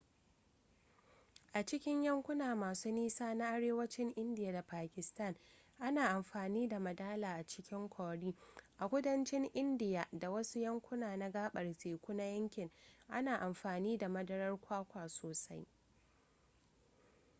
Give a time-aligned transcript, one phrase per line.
[1.53, 5.35] a cikin yankuna masu nisa na arewacin indiya da pakistan
[5.79, 8.35] ana amfani da madala a cikin curry
[8.79, 12.71] a kudancin indiya da wasu yankuna na gabar teku na yankin
[13.09, 15.67] ana amfani da madarar kwakwa sosai